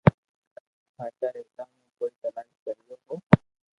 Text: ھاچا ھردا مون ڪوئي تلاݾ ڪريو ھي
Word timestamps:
ھاچا 0.97 1.27
ھردا 1.35 1.63
مون 1.71 1.85
ڪوئي 1.97 2.11
تلاݾ 2.21 2.47
ڪريو 2.63 2.95
ھي 3.07 3.15